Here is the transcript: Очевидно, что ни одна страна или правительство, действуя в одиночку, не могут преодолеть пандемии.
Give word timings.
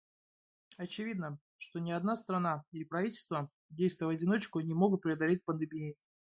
Очевидно, 0.77 1.37
что 1.59 1.77
ни 1.77 1.91
одна 1.91 2.15
страна 2.15 2.65
или 2.71 2.83
правительство, 2.85 3.51
действуя 3.69 4.07
в 4.07 4.17
одиночку, 4.17 4.59
не 4.59 4.73
могут 4.73 5.03
преодолеть 5.03 5.45
пандемии. 5.45 5.95